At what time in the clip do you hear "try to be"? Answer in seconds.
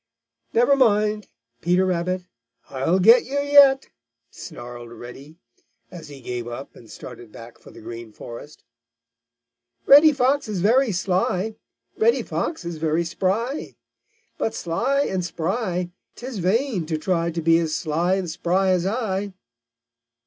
16.97-17.59